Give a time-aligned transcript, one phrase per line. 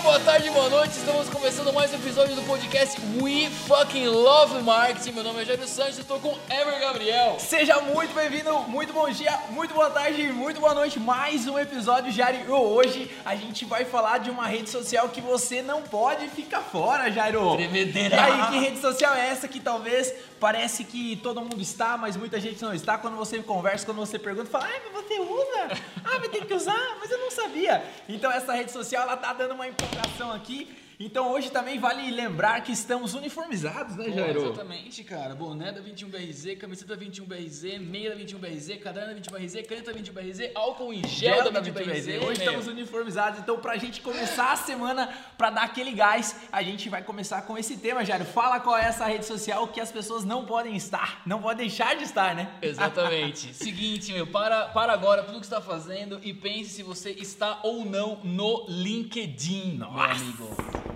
[0.00, 0.92] dia, boa tarde, boa noite.
[0.96, 5.12] Estamos começando mais um episódio do podcast We Fucking Love Marketing.
[5.12, 7.36] Meu nome é Jairo Santos, estou com Ever Gabriel.
[7.38, 10.98] Seja muito bem-vindo, muito bom dia, muito boa tarde, muito boa noite.
[10.98, 12.52] Mais um episódio Jairo.
[12.52, 17.10] Hoje a gente vai falar de uma rede social que você não pode ficar fora,
[17.10, 17.56] Jairo.
[17.56, 18.16] Tremedeira.
[18.16, 22.16] E aí, que rede social é essa que talvez parece que todo mundo está, mas
[22.16, 22.96] muita gente não está?
[22.96, 25.82] Quando você conversa, quando você pergunta, fala, ah, mas você usa?
[26.02, 26.96] Ah, mas tem que usar?
[26.98, 27.84] Mas eu não sabia.
[28.08, 30.74] Então essa rede social, ela tá dando uma empolgação aqui.
[31.02, 34.44] Então hoje também vale lembrar que estamos uniformizados, né, Pô, Jairo?
[34.44, 35.34] exatamente, cara.
[35.34, 40.50] Boné da 21BRZ, camiseta da 21BRZ, meia da 21BRZ, caderno da 21BRZ, caneta da 21BRZ,
[40.54, 42.22] álcool em gel da 21BRZ.
[42.22, 46.90] Hoje estamos uniformizados, então pra gente começar a semana, pra dar aquele gás, a gente
[46.90, 48.26] vai começar com esse tema, Jairo.
[48.26, 51.96] Fala qual é essa rede social que as pessoas não podem estar, não podem deixar
[51.96, 52.50] de estar, né?
[52.60, 53.54] Exatamente.
[53.54, 57.58] Seguinte, meu, para, para agora tudo que você está fazendo e pense se você está
[57.62, 60.12] ou não no LinkedIn, meu Nossa.
[60.12, 60.89] amigo.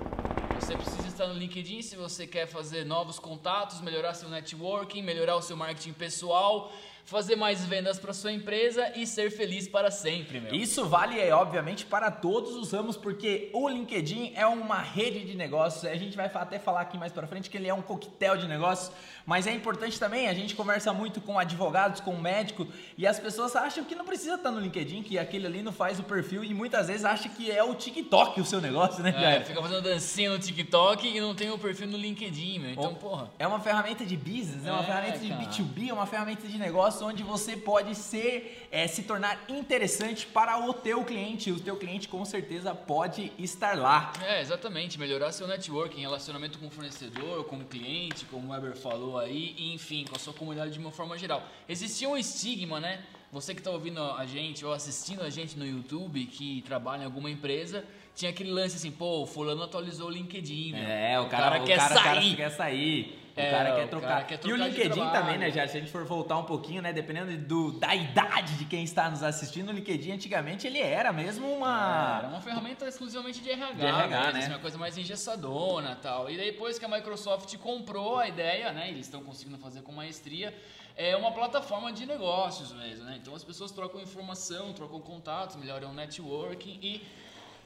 [0.65, 5.37] Você precisa estar no LinkedIn se você quer fazer novos contatos, melhorar seu networking, melhorar
[5.37, 6.73] o seu marketing pessoal,
[7.05, 10.55] fazer mais vendas para sua empresa e ser feliz para sempre, meu.
[10.55, 15.37] Isso vale, é, obviamente, para todos os ramos, porque o LinkedIn é uma rede de
[15.37, 15.85] negócios.
[15.85, 18.49] A gente vai até falar aqui mais para frente que ele é um coquetel de
[18.49, 18.91] negócios,
[19.27, 20.29] mas é importante também.
[20.29, 24.37] A gente conversa muito com advogados, com médico, e as pessoas acham que não precisa
[24.37, 27.51] estar no LinkedIn, que aquele ali não faz o perfil, e muitas vezes acham que
[27.51, 29.45] é o TikTok o seu negócio, né, É, Jair?
[29.45, 32.71] fica fazendo dancinha no TikTok e não tem o perfil no LinkedIn, meu.
[32.71, 33.31] Então, Bom, porra.
[33.39, 35.43] É uma ferramenta de business, é uma É, ferramenta de cara.
[35.45, 40.59] B2B, é uma ferramenta de negócio onde você pode ser, é, se tornar interessante para
[40.59, 41.51] o teu cliente.
[41.51, 44.13] O teu cliente com certeza pode estar lá.
[44.23, 44.99] É, exatamente.
[44.99, 49.55] Melhorar seu networking, relacionamento com o fornecedor, com o cliente, como o Weber falou aí,
[49.75, 51.43] enfim, com a sua comunidade de uma forma geral.
[51.69, 53.03] Existia um estigma, né?
[53.33, 57.05] Você que está ouvindo a gente ou assistindo a gente no YouTube, que trabalha em
[57.05, 57.85] alguma empresa,
[58.15, 60.83] tinha aquele lance assim, pô, o fulano atualizou o LinkedIn, meu.
[60.83, 62.37] É, o cara, quer o cara, o cara sair.
[62.37, 63.24] quer sair.
[63.37, 64.09] O É, cara o quer trocar.
[64.09, 65.67] cara quer e o trocar LinkedIn também, né, já?
[65.67, 66.93] Se a gente for voltar um pouquinho, né?
[66.93, 71.51] Dependendo do, da idade de quem está nos assistindo, o LinkedIn antigamente ele era mesmo
[71.53, 72.19] uma.
[72.21, 74.33] Era uma ferramenta exclusivamente de RH, De RH, né?
[74.33, 74.39] né?
[74.39, 76.31] Assim, Uma coisa mais engessadona e tal.
[76.31, 78.89] E depois que a Microsoft comprou a ideia, né?
[78.89, 80.55] Eles estão conseguindo fazer com maestria.
[80.97, 83.19] É uma plataforma de negócios mesmo, né?
[83.21, 87.03] Então as pessoas trocam informação, trocam contatos, melhoram o networking e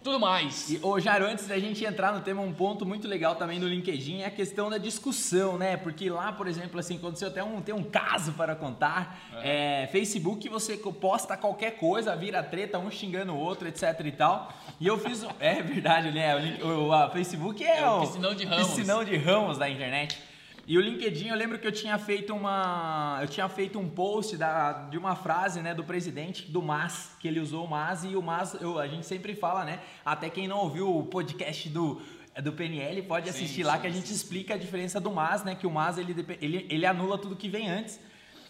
[0.03, 0.71] tudo mais.
[0.71, 3.67] E, ô, Jairo, antes da gente entrar no tema, um ponto muito legal também do
[3.69, 5.77] LinkedIn é a questão da discussão, né?
[5.77, 9.19] Porque lá, por exemplo, assim, aconteceu até um, tem um caso para contar.
[9.43, 14.53] É, Facebook, você posta qualquer coisa, vira treta, um xingando o outro, etc e tal.
[14.81, 15.27] E eu fiz.
[15.41, 16.59] É verdade, né?
[16.63, 18.67] O, o- a Facebook é, É o piscinão de ramos.
[18.69, 20.19] piscinão de ramos da internet.
[20.71, 24.37] E o LinkedIn, eu lembro que eu tinha feito uma, eu tinha feito um post
[24.37, 28.15] da, de uma frase, né, do presidente do MAS, que ele usou o MAS e
[28.15, 32.01] o MAS, eu- a gente sempre fala, né, até quem não ouviu o podcast do
[32.43, 34.15] do PNL pode Sim, assistir lá sim, que a gente sim.
[34.15, 37.49] explica a diferença do MAS, né, que o MAS ele, ele, ele anula tudo que
[37.49, 37.99] vem antes.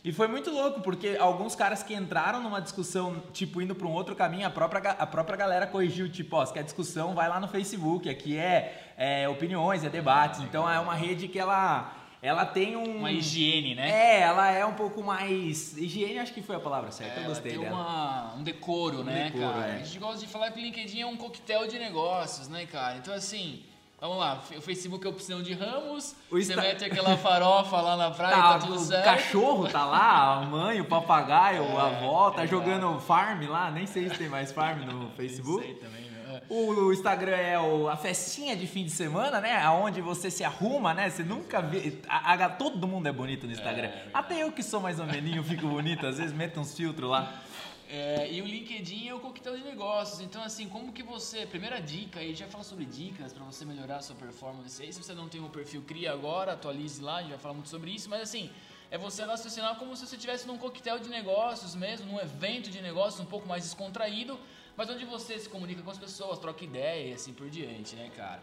[0.05, 3.93] E foi muito louco, porque alguns caras que entraram numa discussão, tipo, indo para um
[3.93, 7.41] outro caminho, a própria, a própria galera corrigiu, tipo, ó, se quer discussão, vai lá
[7.41, 10.41] no Facebook, aqui é, é opiniões, é debates.
[10.41, 11.91] Então é uma rede que ela,
[12.21, 12.99] ela tem um...
[12.99, 13.89] Uma higiene, né?
[13.91, 15.77] É, ela é um pouco mais...
[15.77, 17.75] Higiene acho que foi a palavra certa, eu Ela gostei tem dela.
[17.75, 19.67] uma- um decoro, Um né, decoro, cara?
[19.73, 19.75] é.
[19.77, 22.97] A gente gosta de falar que o LinkedIn é um coquetel de negócios, né, cara?
[22.97, 23.63] Então, assim,
[24.01, 24.43] vamos lá.
[24.57, 28.35] O Facebook é opção de ramos, O você Insta- mete aquela farofa lá na praia,
[28.37, 29.05] Tá, tá, tudo o certo.
[29.05, 34.09] cachorro tá lá, a mãe, o papagaio, a avó, tá jogando farm lá, nem sei
[34.09, 35.65] se tem mais farm no Não Facebook.
[35.65, 36.08] sei também?
[36.51, 39.57] O Instagram é o- a festinha de fim de semana, né?
[39.63, 41.11] Aonde você se arruma, né?
[41.11, 41.99] Você nunca vê.
[42.09, 43.91] a- a- todo mundo é bonito no Instagram.
[44.15, 47.43] Até eu que sou mais ou menos fico bonito, às vezes meto uns filtros lá.
[47.91, 50.21] É, e o LinkedIn é o coquetel de negócios.
[50.21, 51.45] Então, assim, como que você.
[51.47, 54.91] Primeira dica aí, já fala sobre dicas para você melhorar a sua performance aí.
[54.93, 57.69] Se você não tem um perfil, cria agora, atualize lá, a gente vai falar muito
[57.69, 58.09] sobre isso.
[58.09, 58.51] Mas, assim,
[58.91, 62.81] é você raciocinar como se você estivesse num coquetel de negócios mesmo, num evento de
[62.81, 64.39] negócios um pouco mais descontraído,
[64.79, 68.13] mas onde você se comunica com as pessoas, troca ideia e assim por diante, né,
[68.15, 68.41] cara?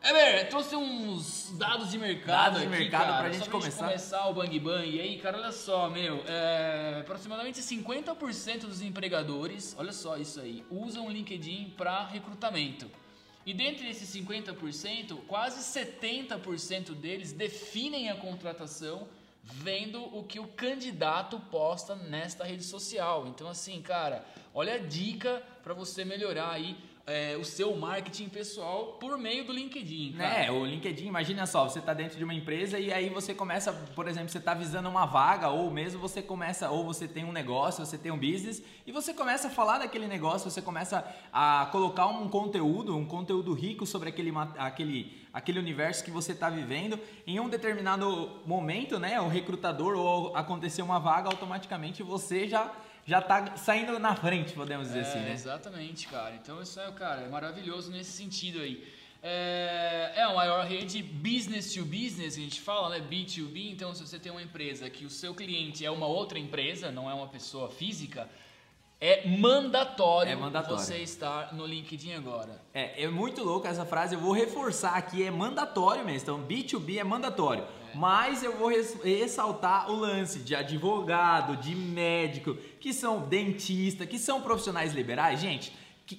[0.00, 3.84] Eber, trouxe uns dados de mercado Dados de aqui, mercado cara, pra gente começar.
[3.86, 4.88] começar o Bang Bang.
[4.88, 10.64] E aí, cara, olha só, meu, é, aproximadamente 50% dos empregadores, olha só isso aí,
[10.70, 12.88] usam o LinkedIn para recrutamento.
[13.44, 19.08] E dentre esses 50%, quase 70% deles definem a contratação
[19.42, 23.26] vendo o que o candidato posta nesta rede social.
[23.26, 24.24] Então, assim, cara,
[24.54, 26.76] olha a dica para você melhorar aí
[27.08, 30.12] é, o seu marketing pessoal por meio do LinkedIn.
[30.18, 30.44] Cara.
[30.44, 33.72] É, o LinkedIn, imagina só, você está dentro de uma empresa e aí você começa,
[33.72, 37.32] por exemplo, você está visando uma vaga, ou mesmo você começa, ou você tem um
[37.32, 41.02] negócio, você tem um business, e você começa a falar daquele negócio, você começa
[41.32, 46.50] a colocar um conteúdo, um conteúdo rico sobre aquele, aquele, aquele universo que você está
[46.50, 47.00] vivendo.
[47.26, 52.70] Em um determinado momento, né, o recrutador ou acontecer uma vaga, automaticamente você já
[53.08, 55.32] já tá saindo na frente, podemos dizer é, assim, né?
[55.32, 56.34] Exatamente, cara.
[56.34, 58.86] Então isso é, cara, é maravilhoso nesse sentido aí.
[59.22, 63.00] É, é a maior rede business to business, a gente fala, né?
[63.00, 63.72] B2B.
[63.72, 67.10] Então, se você tem uma empresa que o seu cliente é uma outra empresa, não
[67.10, 68.28] é uma pessoa física,
[69.00, 72.60] é mandatório, é mandatório, você estar no LinkedIn agora.
[72.74, 76.22] É, é muito louco essa frase, eu vou reforçar aqui, é mandatório mesmo.
[76.22, 77.64] Então, B2B é mandatório.
[77.92, 77.96] É.
[77.96, 78.70] Mas eu vou
[79.02, 85.40] ressaltar o lance de advogado, de médico, que são dentista, que são profissionais liberais.
[85.40, 85.72] Gente,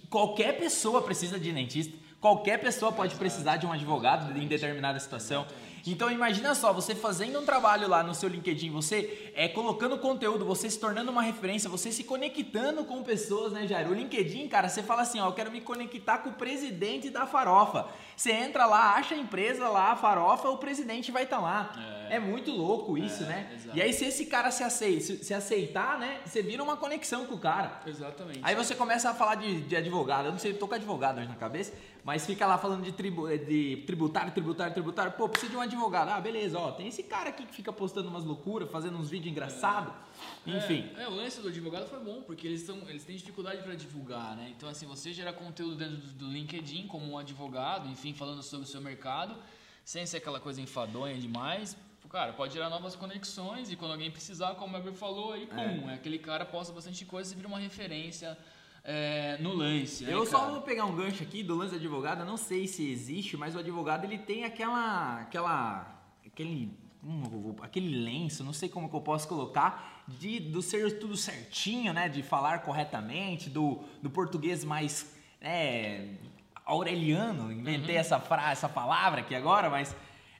[0.10, 5.46] qualquer pessoa precisa de dentista, qualquer pessoa pode precisar de um advogado em determinada situação.
[5.92, 10.46] Então imagina só, você fazendo um trabalho lá no seu LinkedIn, você é colocando conteúdo,
[10.46, 13.90] você se tornando uma referência, você se conectando com pessoas, né, Jair?
[13.90, 17.26] O LinkedIn, cara, você fala assim, ó, eu quero me conectar com o presidente da
[17.26, 17.88] Farofa.
[18.16, 21.74] Você entra lá, acha a empresa lá, a Farofa, o presidente vai estar tá lá.
[22.10, 22.18] É.
[22.18, 22.20] é.
[22.20, 23.52] muito louco isso, é, né?
[23.56, 23.78] Exato.
[23.78, 27.26] E aí se esse cara se, aceita, se, se, aceitar, né, você vira uma conexão
[27.26, 27.82] com o cara.
[27.86, 28.42] Exatamente.
[28.44, 31.20] Aí você começa a falar de, de advogado, eu não sei, eu tô com advogado
[31.20, 35.12] hoje na cabeça, mas fica lá falando de, tribu, de tributário, tributário, tributário.
[35.14, 36.10] Pô, precisa de um advogado.
[36.10, 36.72] Ah, beleza, ó.
[36.72, 39.94] Tem esse cara aqui que fica postando umas loucuras, fazendo uns vídeos engraçados.
[40.48, 40.90] É, Enfim.
[40.98, 43.76] É, é, o lance do advogado foi bom, porque eles, são, eles têm dificuldade para
[43.76, 44.52] divulgar, né?
[44.56, 48.66] Então, assim, você gerar conteúdo dentro do, do LinkedIn como um advogado, enfim, falando sobre
[48.66, 49.36] o seu mercado,
[49.84, 51.76] sem ser aquela coisa enfadonha demais,
[52.10, 55.88] cara, pode gerar novas conexões e quando alguém precisar, como o Weber falou, aí, pum,
[55.88, 55.92] é.
[55.92, 58.36] é aquele cara posta bastante coisa e vira uma referência
[58.92, 60.04] é, no lance.
[60.04, 62.66] Né, eu só vou pegar um gancho aqui do lance do advogado, eu não sei
[62.66, 65.22] se existe, mas o advogado ele tem aquela.
[65.22, 65.86] aquela.
[66.26, 66.74] aquele.
[67.04, 71.94] Hum, aquele lenço, não sei como que eu posso colocar, de do ser tudo certinho,
[71.94, 72.10] né?
[72.10, 76.08] De falar corretamente, do, do português mais é,
[76.66, 78.02] aureliano, inventei uhum.
[78.02, 79.96] essa frase, essa palavra aqui agora, mas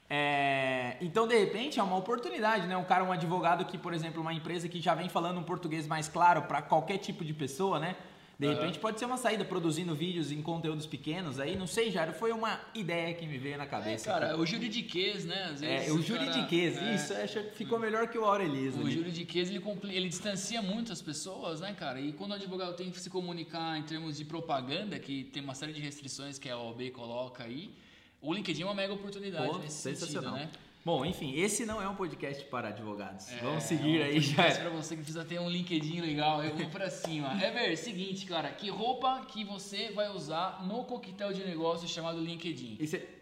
[0.10, 2.76] é, então, de repente, é uma oportunidade, né?
[2.76, 5.88] Um cara, um advogado que, por exemplo, uma empresa que já vem falando um português
[5.88, 7.96] mais claro para qualquer tipo de pessoa, né?
[8.40, 8.54] De uhum.
[8.54, 12.32] repente pode ser uma saída produzindo vídeos em conteúdos pequenos aí, não sei, Jairo, foi
[12.32, 14.10] uma ideia que me veio na cabeça.
[14.10, 14.40] É, cara, aqui.
[14.40, 15.50] o juridiquês, né?
[15.52, 18.78] Às vezes é, o juridiquês, cara, isso, é, acho que ficou melhor que o Aurelias.
[18.78, 22.00] O juridiquês, ele, ele distancia muito as pessoas, né, cara?
[22.00, 25.54] E quando o advogado tem que se comunicar em termos de propaganda, que tem uma
[25.54, 27.74] série de restrições que a OAB coloca aí,
[28.22, 30.50] o LinkedIn é uma mega oportunidade Pô, nesse sentido, né?
[30.84, 33.30] Bom, enfim, esse não é um podcast para advogados.
[33.32, 34.44] É, Vamos seguir é um aí já.
[34.56, 37.30] para você que precisa ter um LinkedIn legal, eu vou para cima.
[37.44, 42.20] É ver, seguinte, cara, que roupa que você vai usar no coquetel de negócio chamado
[42.20, 42.78] LinkedIn?
[42.80, 43.19] Isso é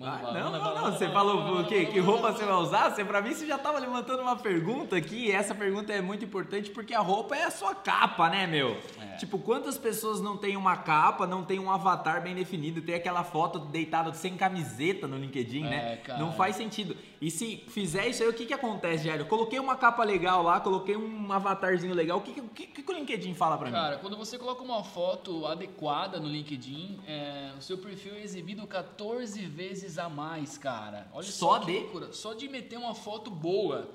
[0.00, 1.86] ah, não, não, não, Você falou o quê?
[1.86, 2.90] Que roupa você vai usar?
[2.90, 5.26] Você, pra mim, você já estava levantando uma pergunta aqui.
[5.26, 8.76] E essa pergunta é muito importante porque a roupa é a sua capa, né, meu?
[9.00, 9.16] É.
[9.16, 13.24] Tipo, quantas pessoas não tem uma capa, não tem um avatar bem definido, tem aquela
[13.24, 15.76] foto deitada sem camiseta no LinkedIn, né?
[15.76, 15.96] é, né?
[15.96, 16.20] Cara.
[16.20, 16.96] Não faz sentido.
[17.20, 19.20] E se fizer isso aí, o que que acontece, Jair?
[19.20, 22.18] Eu coloquei uma capa legal lá, coloquei um avatarzinho legal.
[22.18, 23.72] O que, que, que, que o LinkedIn fala pra mim?
[23.72, 28.64] Cara, quando você coloca uma foto adequada no LinkedIn, é, o seu perfil é exibido
[28.64, 31.08] 14 vezes a mais, cara.
[31.12, 31.72] Olha só, só de?
[31.72, 32.12] Loucura.
[32.12, 33.88] Só de meter uma foto boa.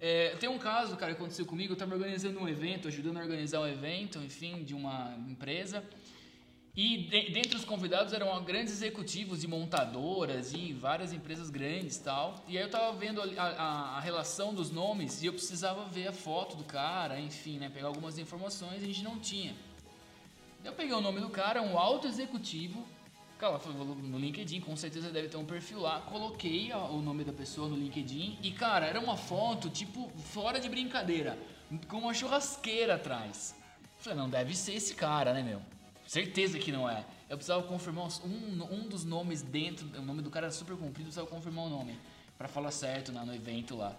[0.00, 1.72] É, tem um caso, cara, que aconteceu comigo.
[1.72, 5.84] Eu estava organizando um evento, ajudando a organizar um evento, enfim, de uma empresa.
[6.80, 12.44] E de, dentre os convidados eram grandes executivos de montadoras e várias empresas grandes tal.
[12.46, 16.06] E aí eu tava vendo a, a, a, relação dos nomes e eu precisava ver
[16.06, 17.68] a foto do cara, enfim, né?
[17.68, 19.56] Pegar algumas informações e a gente não tinha.
[20.64, 22.86] Eu peguei o nome do cara, um alto executivo.
[23.38, 26.00] Cara, no LinkedIn, com certeza deve ter um perfil lá.
[26.00, 30.68] Coloquei o nome da pessoa no LinkedIn e, cara, era uma foto, tipo, fora de
[30.68, 31.38] brincadeira,
[31.86, 33.54] com uma churrasqueira atrás.
[34.00, 35.62] Falei, não deve ser esse cara, né, meu?
[36.04, 37.04] Certeza que não é.
[37.30, 39.86] Eu precisava confirmar um, um dos nomes dentro.
[39.96, 41.96] O nome do cara era super comprido, eu precisava confirmar o nome.
[42.36, 43.96] para falar certo né, no evento lá.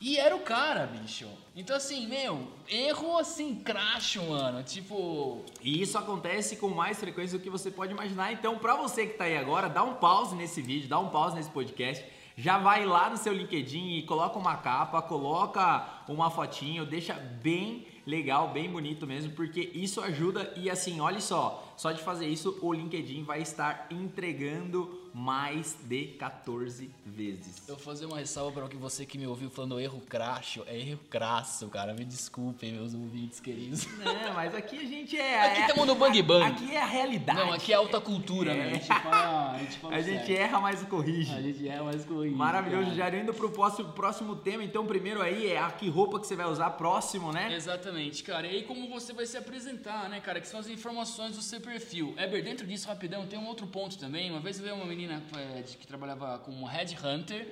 [0.00, 1.26] E era o cara, bicho.
[1.54, 4.62] Então, assim, meu, erro assim, crash, mano.
[4.62, 5.44] Tipo.
[5.62, 8.32] E isso acontece com mais frequência do que você pode imaginar.
[8.32, 11.36] Então, pra você que tá aí agora, dá um pause nesse vídeo, dá um pause
[11.36, 12.04] nesse podcast.
[12.36, 17.86] Já vai lá no seu LinkedIn e coloca uma capa, coloca uma fotinho, deixa bem
[18.06, 22.58] legal, bem bonito mesmo, porque isso ajuda e assim, olha só, só de fazer isso
[22.62, 27.62] o LinkedIn vai estar entregando mais de 14 vezes.
[27.66, 30.78] Eu vou fazer uma ressalva para que você que me ouviu falando erro crasso, é
[30.78, 31.94] erro crasso, cara.
[31.94, 33.86] Me desculpem, meus ouvintes queridos.
[33.96, 35.46] Não, mas aqui a gente é.
[35.46, 36.44] Aqui é, estamos no bang bang.
[36.44, 37.38] Aqui é a realidade.
[37.38, 38.56] Não, aqui é alta cultura, É.
[38.56, 38.66] né?
[38.66, 41.34] A gente fala, a gente, fala A gente erra, mas corrige.
[41.34, 42.34] A gente erra mais corrige.
[42.34, 42.96] Maravilhoso, cara.
[42.96, 43.16] Jairo.
[43.16, 46.46] Indo pro próximo, próximo tema, então, primeiro aí é a que roupa que você vai
[46.46, 47.54] usar próximo, né?
[47.54, 48.46] Exatamente, cara.
[48.46, 50.40] E aí como você vai se apresentar, né, cara?
[50.42, 52.14] Que são as informações do seu perfil.
[52.16, 54.30] Eber, dentro disso, rapidão, tem um outro ponto também.
[54.30, 55.20] Uma vez eu vi uma menina
[55.66, 57.46] de- que trabalhava como headhunter.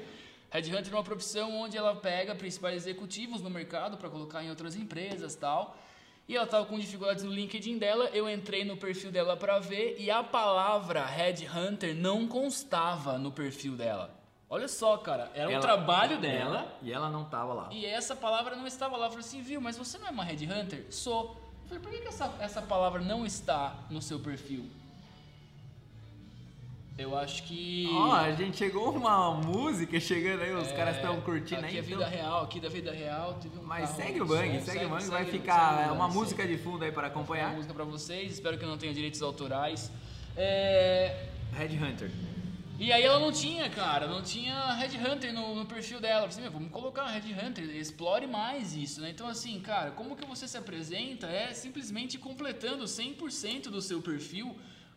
[0.50, 4.76] Headhunter é uma profissão onde ela pega principais executivos no mercado para colocar em outras
[4.76, 5.76] empresas tal.
[6.28, 9.96] E ela tava com dificuldades no LinkedIn dela, eu entrei no perfil dela para ver
[9.98, 14.10] e a palavra headhunter não constava no perfil dela.
[14.48, 16.78] Olha só, cara, era um Ela- trabalho dela.
[16.80, 17.68] E ela não tava lá.
[17.72, 19.06] E essa palavra não estava lá.
[19.06, 20.86] Eu falei assim, viu, mas você não é uma headhunter?
[20.90, 21.36] Sou.
[21.64, 24.66] Eu falei, por que, que essa, essa palavra não está no seu perfil?
[26.96, 27.88] Eu acho que.
[27.92, 31.78] Ó, a gente chegou uma música chegando aí, os é, caras estão curtindo aqui aí.
[31.78, 33.34] é vida então- real, aqui da vida real.
[33.34, 35.92] Teve um Mas segue o bang, som, segue, o bang, vai segue- ficar segue é
[35.92, 36.56] uma música segue.
[36.56, 37.52] de fundo aí para Uma acompanhar.
[37.52, 39.90] música pra vocês, espero que não tenha direitos autorais.
[40.36, 42.12] É, Headhunter.
[42.76, 46.26] E aí ela não tinha, cara, não tinha Headhunter no, no perfil dela.
[46.26, 49.10] Eu falei, assim, vamos colocar Headhunter, explore mais isso, né?
[49.10, 54.56] Então, assim, cara, como que você se apresenta é simplesmente completando 100% do seu perfil,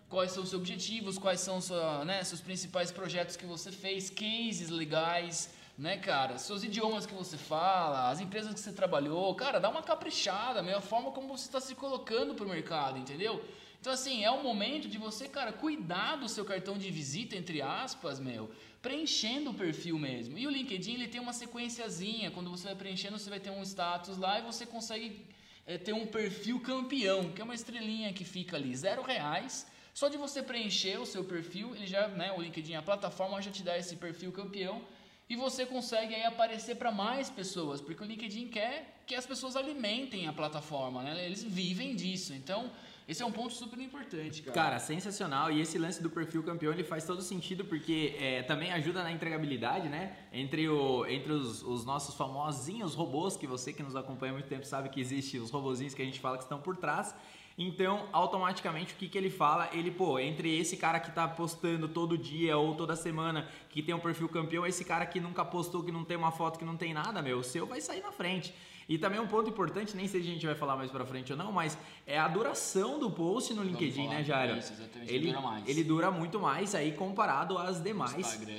[0.09, 4.09] quais são os seus objetivos, quais são sua, né, seus principais projetos que você fez,
[4.09, 9.59] cases legais, né, cara, seus idiomas que você fala, as empresas que você trabalhou, cara,
[9.59, 13.43] dá uma caprichada, meu, a forma como você está se colocando pro mercado, entendeu?
[13.79, 17.61] Então, assim, é o momento de você, cara, cuidar do seu cartão de visita, entre
[17.61, 20.37] aspas, meu, preenchendo o perfil mesmo.
[20.37, 23.61] E o LinkedIn, ele tem uma sequenciazinha, quando você vai preenchendo, você vai ter um
[23.63, 25.25] status lá e você consegue
[25.65, 29.67] é, ter um perfil campeão, que é uma estrelinha que fica ali, zero reais.
[29.93, 33.51] Só de você preencher o seu perfil, ele já, né, o LinkedIn, a plataforma já
[33.51, 34.81] te dá esse perfil campeão
[35.29, 39.55] e você consegue aí aparecer para mais pessoas, porque o LinkedIn quer que as pessoas
[39.55, 41.25] alimentem a plataforma, né?
[41.25, 42.33] Eles vivem disso.
[42.33, 42.71] Então,
[43.07, 44.53] esse é um ponto super importante, cara.
[44.53, 45.49] Cara, sensacional.
[45.49, 49.11] E esse lance do perfil campeão ele faz todo sentido porque é, também ajuda na
[49.11, 50.17] entregabilidade, né?
[50.33, 54.49] Entre, o, entre os, os nossos famosinhos robôs, que você que nos acompanha há muito
[54.49, 57.15] tempo sabe que existe os robozinhos que a gente fala que estão por trás.
[57.57, 59.67] Então, automaticamente, o que, que ele fala?
[59.71, 63.95] Ele, pô, entre esse cara que tá postando todo dia ou toda semana, que tem
[63.95, 66.77] um perfil campeão, esse cara que nunca postou, que não tem uma foto, que não
[66.77, 68.53] tem nada, meu, o seu vai sair na frente.
[68.87, 71.31] E também um ponto importante, nem sei se a gente vai falar mais pra frente
[71.33, 74.57] ou não, mas é a duração do post no LinkedIn, né, Jairo?
[74.57, 75.67] isso, exatamente, ele dura mais.
[75.67, 78.53] Ele dura muito mais aí comparado às demais Instagram.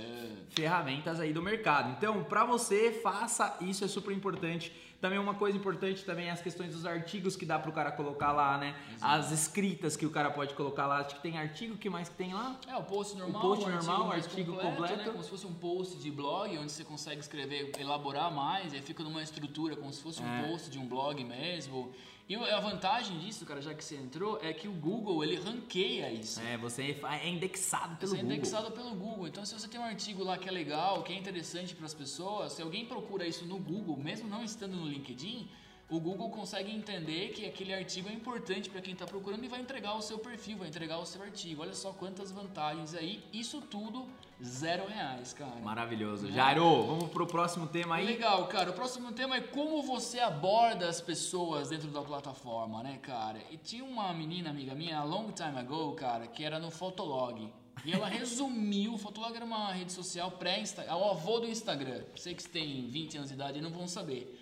[0.51, 1.93] ferramentas aí do mercado.
[1.97, 4.71] Então, para você, faça isso, é super importante.
[5.01, 8.33] Também uma coisa importante também é as questões dos artigos que dá pro cara colocar
[8.33, 8.75] lá, né?
[9.01, 10.99] As escritas que o cara pode colocar lá.
[10.99, 12.59] Acho que tem artigo, que mais que tem lá?
[12.67, 14.97] É, o post normal, post um normal, mais artigo completo, completo.
[14.97, 15.11] Né?
[15.11, 19.05] Como se fosse um post de blog, onde você consegue escrever, elaborar mais, aí fica
[19.05, 20.49] numa estrutura como se fosse um É.
[20.49, 21.93] post de um blog mesmo.
[22.29, 26.13] E a vantagem disso, cara, já que você entrou, é que o Google, ele ranqueia
[26.13, 26.39] isso.
[26.43, 28.37] É, você é indexado pelo Você é Google.
[28.37, 29.29] indexado pelo Google.
[29.29, 31.95] Então, se você tem um artigo lá que é legal, que é interessante para as
[31.95, 35.49] pessoas, se alguém procura isso no Google, mesmo não estando no LinkedIn,
[35.91, 39.61] o Google consegue entender que aquele artigo é importante para quem está procurando e vai
[39.61, 41.63] entregar o seu perfil, vai entregar o seu artigo.
[41.63, 43.25] Olha só quantas vantagens aí.
[43.33, 44.07] Isso tudo
[44.43, 45.57] zero reais, cara.
[45.63, 46.29] Maravilhoso.
[46.29, 46.33] É.
[46.33, 48.05] Jairo, vamos pro próximo tema aí.
[48.05, 48.71] Legal, cara.
[48.71, 53.41] O próximo tema é como você aborda as pessoas dentro da plataforma, né, cara?
[53.51, 57.51] E tinha uma menina amiga minha, a long time ago, cara, que era no Fotolog.
[57.83, 62.03] E ela resumiu, o Fotolog era uma rede social pré-Instagram, o avô do Instagram.
[62.15, 64.38] Sei que tem 20 anos de idade e não vão saber.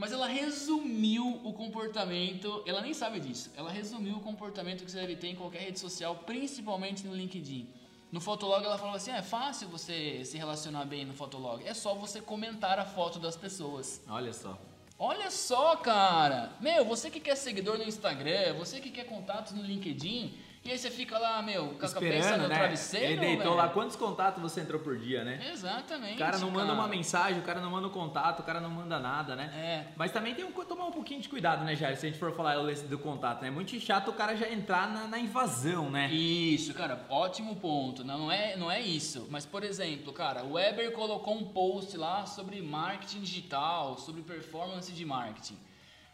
[0.00, 4.98] Mas ela resumiu o comportamento, ela nem sabe disso, ela resumiu o comportamento que você
[4.98, 7.68] deve ter em qualquer rede social, principalmente no LinkedIn.
[8.10, 11.74] No Fotolog ela falava assim, "Ah, é fácil você se relacionar bem no Fotolog, é
[11.74, 14.00] só você comentar a foto das pessoas.
[14.08, 14.58] Olha só.
[14.98, 16.50] Olha só, cara!
[16.62, 20.78] Meu, você que quer seguidor no Instagram, você que quer contatos no LinkedIn, e aí
[20.78, 22.54] você fica lá, meu, com a cabeça Esperando, no né?
[22.54, 23.56] travesseiro, Ele deitou velho.
[23.56, 23.68] lá.
[23.70, 25.40] Quantos contatos você entrou por dia, né?
[25.50, 26.78] Exatamente, O cara não manda cara.
[26.78, 29.50] uma mensagem, o cara não manda um contato, o cara não manda nada, né?
[29.56, 29.92] É.
[29.96, 31.96] Mas também tem que tomar um pouquinho de cuidado, né, Jair?
[31.96, 33.48] Se a gente for falar do contato, né?
[33.48, 36.12] É muito chato o cara já entrar na, na invasão, né?
[36.12, 38.04] Isso, cara, ótimo ponto.
[38.04, 39.26] Não é, não é isso.
[39.30, 44.92] Mas, por exemplo, cara, o Weber colocou um post lá sobre marketing digital, sobre performance
[44.92, 45.58] de marketing.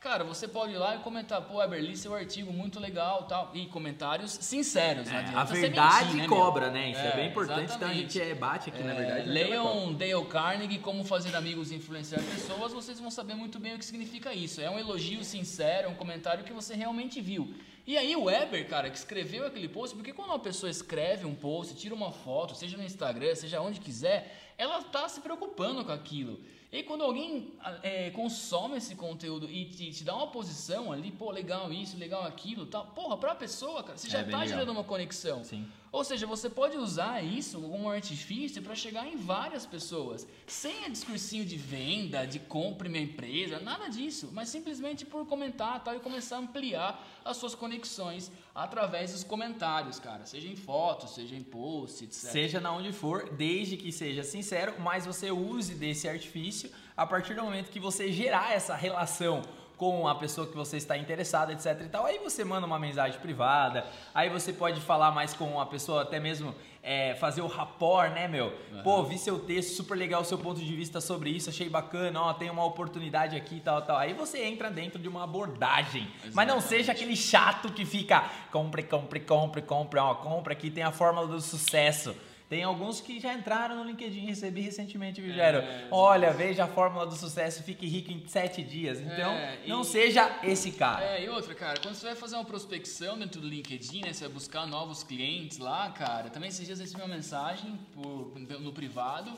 [0.01, 3.51] Cara, você pode ir lá e comentar, pô, Weber, li seu artigo, muito legal tal.
[3.55, 6.91] E comentários sinceros, É, a verdade mentir, né, cobra, né?
[6.91, 7.63] Isso é, É, bem importante.
[7.75, 8.13] Então a exatamente.
[8.13, 9.29] gente é, bate aqui, na É, verdade.
[9.29, 13.79] leiam Dale Carnegie, Como Fazer Amigos e Influenciar Pessoas, vocês vão saber muito bem o
[13.79, 14.61] que significa isso.
[14.61, 17.53] É um elogio sincero, é um comentário que você realmente viu.
[17.87, 21.35] E aí o Weber, cara, que escreveu aquele post, porque quando uma pessoa escreve um
[21.35, 25.93] post, tira uma foto, seja no Instagram, seja onde quiser, ela tá se preocupando com
[25.93, 26.41] aquilo.
[26.73, 31.31] E quando alguém é, consome esse conteúdo e te, te, dá uma posição ali, pô,
[31.31, 34.47] legal isso, legal aquilo, tal, porra, pra pessoa, cara, você já é tá legal.
[34.47, 35.45] gerando uma conexão.
[35.45, 35.67] Sim.
[35.97, 40.85] Ou seja, você pode usar isso como um artifício para chegar em várias pessoas, sem
[40.85, 45.97] a discursinho de venda, de compre minha empresa, nada disso, mas simplesmente por comentar tal,
[45.97, 51.35] e começar a ampliar as suas conexões através dos comentários, cara, seja em fotos, seja
[51.35, 52.31] em posts, etc.
[52.31, 57.33] Seja na onde for, desde que seja sincero, mas você use desse artifício a partir
[57.33, 59.41] do momento que você gerar essa relação
[59.77, 62.07] com a pessoa que você está interessado, etc e tal.
[62.07, 66.19] Aí você manda uma mensagem privada, aí você pode falar mais com a pessoa, até
[66.19, 68.47] mesmo é, fazer o rapport, né, meu?
[68.73, 68.83] Uhum.
[68.83, 72.21] Pô, vi seu texto, super legal o seu ponto de vista sobre isso, achei bacana,
[72.23, 73.99] ó, tem uma oportunidade aqui e tal, tal.
[73.99, 76.03] Aí você entra dentro de uma abordagem.
[76.03, 76.35] Exatamente.
[76.35, 80.85] Mas não seja aquele chato que fica compre, compre, compre, compre, ó, compra aqui tem
[80.85, 82.15] a fórmula do sucesso.
[82.49, 85.61] Tem alguns que já entraram no LinkedIn, recebi recentemente, Vigério.
[85.61, 89.01] É, Olha, veja a fórmula do sucesso, fique rico em sete dias.
[89.01, 91.05] Então, é, não seja esse cara.
[91.05, 94.25] É, e outra, cara, quando você vai fazer uma prospecção dentro do LinkedIn, né, você
[94.25, 98.73] vai buscar novos clientes lá, cara, também esses dias eu recebi uma mensagem por, no
[98.73, 99.33] privado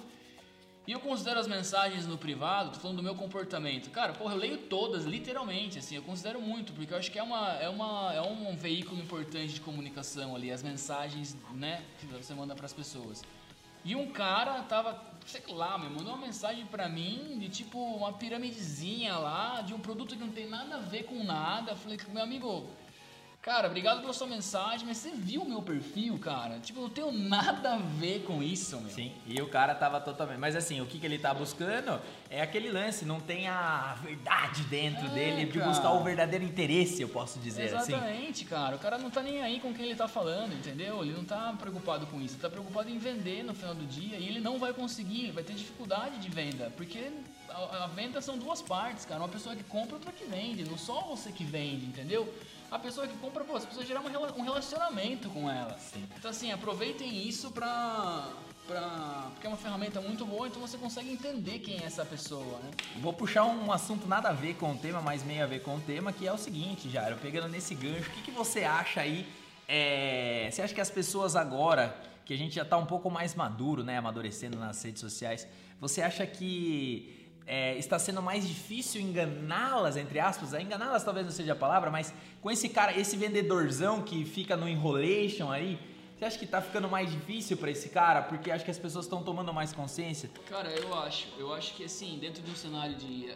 [0.88, 3.90] e eu considero as mensagens no privado, tô falando do meu comportamento.
[3.90, 7.22] Cara, porra, eu leio todas, literalmente, assim, eu considero muito, porque eu acho que é,
[7.22, 12.32] uma, é, uma, é um veículo importante de comunicação ali, as mensagens, né, que você
[12.32, 13.22] manda para as pessoas.
[13.84, 18.14] E um cara tava, sei lá, me mandou uma mensagem pra mim de tipo uma
[18.14, 21.76] piramidezinha lá, de um produto que não tem nada a ver com nada.
[21.76, 22.66] Falei, meu amigo,
[23.48, 26.58] Cara, obrigado pela sua mensagem, mas você viu o meu perfil, cara?
[26.60, 28.90] Tipo, eu não tenho nada a ver com isso, meu.
[28.90, 30.38] Sim, e o cara tava totalmente.
[30.38, 34.64] Mas assim, o que, que ele tá buscando é aquele lance, não tem a verdade
[34.64, 38.04] dentro é, dele, de buscar o verdadeiro interesse, eu posso dizer Exatamente, assim.
[38.04, 38.76] Exatamente, cara.
[38.76, 41.02] O cara não tá nem aí com quem ele tá falando, entendeu?
[41.02, 44.18] Ele não tá preocupado com isso, ele tá preocupado em vender no final do dia
[44.18, 47.10] e ele não vai conseguir, ele vai ter dificuldade de venda, porque
[47.48, 49.20] a, a venda são duas partes, cara.
[49.20, 52.30] Uma pessoa que compra, outra que vende, não só você que vende, entendeu?
[52.70, 55.76] A pessoa que compra, pô, você precisa gerar um relacionamento com ela.
[55.78, 56.06] Sim.
[56.16, 58.28] Então, assim, aproveitem isso pra,
[58.66, 59.28] pra.
[59.32, 62.70] Porque é uma ferramenta muito boa, então você consegue entender quem é essa pessoa, né?
[63.00, 65.76] Vou puxar um assunto nada a ver com o tema, mas meio a ver com
[65.76, 69.00] o tema, que é o seguinte, Jairo, pegando nesse gancho, o que, que você acha
[69.00, 69.26] aí?
[69.66, 70.48] É...
[70.50, 73.82] Você acha que as pessoas agora, que a gente já tá um pouco mais maduro,
[73.82, 75.48] né, amadurecendo nas redes sociais,
[75.80, 81.54] você acha que é, está sendo mais difícil enganá-las, entre aspas, enganá-las talvez não seja
[81.54, 85.80] a palavra, mas com esse cara, esse vendedorzão que fica no enrolation aí,
[86.14, 88.20] você acha que está ficando mais difícil para esse cara?
[88.20, 90.28] Porque acho que as pessoas estão tomando mais consciência?
[90.46, 91.28] Cara, eu acho.
[91.38, 93.32] Eu acho que assim, dentro de um cenário de,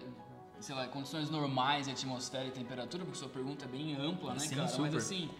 [0.60, 4.56] sei lá, condições normais atmosfera e temperatura, porque sua pergunta é bem ampla, né, Sim,
[4.56, 4.68] cara?
[4.68, 4.82] Super.
[4.82, 5.30] Mas assim,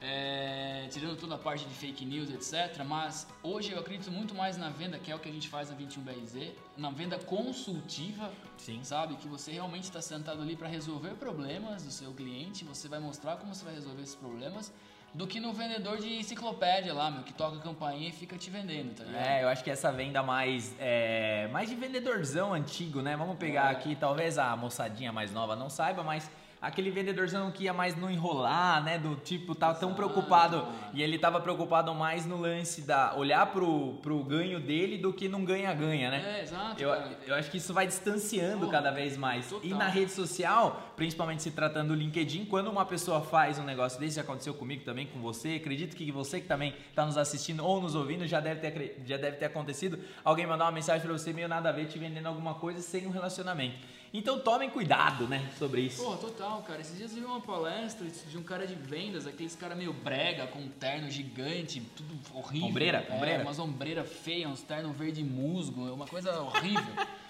[0.00, 2.82] é, tirando toda a parte de fake news, etc.
[2.84, 5.70] Mas hoje eu acredito muito mais na venda, que é o que a gente faz
[5.70, 8.82] na 21BRZ, na venda consultiva, Sim.
[8.82, 9.14] sabe?
[9.16, 13.36] Que você realmente está sentado ali para resolver problemas do seu cliente, você vai mostrar
[13.36, 14.72] como você vai resolver esses problemas
[15.12, 18.48] do que no vendedor de enciclopédia lá, meu, que toca a campainha e fica te
[18.48, 19.26] vendendo, tá ligado?
[19.26, 23.16] É, eu acho que essa venda mais é, mais de vendedorzão antigo, né?
[23.16, 23.72] Vamos pegar é.
[23.72, 28.10] aqui, talvez a moçadinha mais nova não saiba, mas aquele vendedorzão que ia mais no
[28.10, 28.98] enrolar, né?
[28.98, 30.66] Do tipo, tava tão preocupado.
[30.92, 35.28] E ele tava preocupado mais no lance da olhar pro, pro ganho dele do que
[35.28, 36.38] num ganha-ganha, né?
[36.38, 36.80] É, exato.
[36.80, 36.90] Eu,
[37.26, 39.48] eu acho que isso vai distanciando Pô, cada vez mais.
[39.48, 39.68] Total.
[39.68, 43.98] E na rede social, principalmente se tratando do LinkedIn, quando uma pessoa faz um negócio
[43.98, 47.64] desse, já aconteceu comigo também, com você, acredito que você que também está nos assistindo
[47.64, 51.12] ou nos ouvindo, já deve ter, já deve ter acontecido, alguém mandar uma mensagem para
[51.12, 53.78] você meio nada a ver, te vendendo alguma coisa sem um relacionamento.
[54.12, 56.02] Então tomem cuidado, né, sobre isso.
[56.02, 56.80] Pô, total, cara.
[56.80, 60.48] Esses dias eu vi uma palestra de um cara de vendas, aqueles cara meio brega,
[60.48, 62.68] com um terno gigante, tudo horrível.
[62.68, 63.06] Ombreira?
[63.08, 63.42] É, ombreira.
[63.42, 66.94] umas ombreiras feias, uns ternos verde musgo, é uma coisa horrível.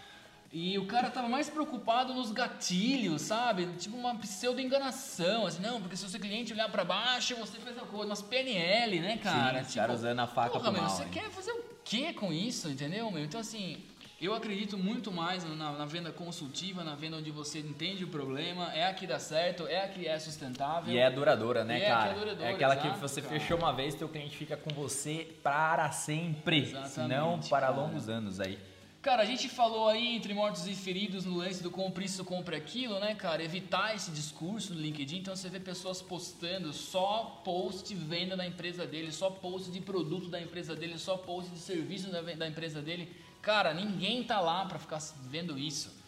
[0.52, 3.66] E o cara tava mais preocupado nos gatilhos, sabe?
[3.78, 7.78] Tipo uma pseudo-enganação, assim, não, porque se o seu cliente olhar para baixo, você faz
[7.78, 9.60] a coisa, umas PNL, né, cara?
[9.60, 11.08] Sim, tipo, cara usando a faca porra, pro meu, mal, você hein?
[11.12, 13.22] quer fazer o quê com isso, entendeu, meu?
[13.22, 13.80] Então, assim,
[14.20, 18.70] eu acredito muito mais na, na, venda consultiva, na venda onde você entende o problema,
[18.74, 20.92] é a que dá certo, é a que é sustentável.
[20.92, 22.10] E é duradoura, né, é cara?
[22.10, 23.38] É, duradoura, é aquela exato, que você cara.
[23.38, 27.80] fechou uma vez, teu cliente fica com você para sempre, Exatamente, se não para cara.
[27.80, 28.58] longos anos aí.
[29.02, 32.54] Cara, a gente falou aí entre mortos e feridos no lance do compre isso, compre
[32.54, 33.42] aquilo, né, cara?
[33.42, 35.20] Evitar esse discurso no LinkedIn.
[35.20, 40.28] Então você vê pessoas postando só post venda da empresa dele, só post de produto
[40.28, 43.10] da empresa dele, só post de serviço da, da empresa dele.
[43.40, 45.98] Cara, ninguém tá lá para ficar vendo isso.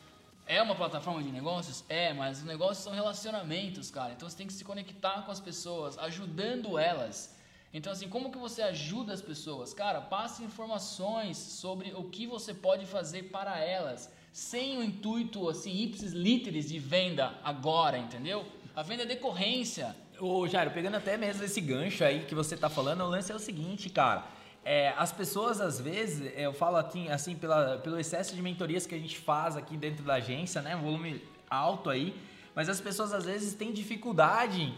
[0.47, 1.83] É uma plataforma de negócios?
[1.89, 4.13] É, mas os negócios são relacionamentos, cara.
[4.13, 7.35] Então você tem que se conectar com as pessoas, ajudando elas.
[7.75, 9.73] Então, assim, como que você ajuda as pessoas?
[9.73, 15.85] Cara, passe informações sobre o que você pode fazer para elas, sem o intuito, assim,
[15.85, 18.45] ipsis literis de venda agora, entendeu?
[18.77, 19.97] A venda é decorrência.
[20.21, 23.35] Ô, Jairo, pegando até mesmo esse gancho aí que você tá falando, o lance é
[23.35, 24.27] o seguinte, cara.
[24.65, 28.87] É, as pessoas, às vezes, é, eu falo assim, assim pela, pelo excesso de mentorias
[28.87, 30.77] que a gente faz aqui dentro da agência, né?
[30.77, 32.15] Um volume alto aí.
[32.55, 34.73] Mas as pessoas, às vezes, têm dificuldade